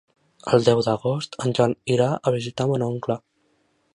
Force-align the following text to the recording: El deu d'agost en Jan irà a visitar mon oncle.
El 0.57 0.63
deu 0.67 0.79
d'agost 0.87 1.37
en 1.45 1.53
Jan 1.59 1.77
irà 1.97 2.09
a 2.31 2.35
visitar 2.39 2.69
mon 2.73 2.87
oncle. 2.91 3.21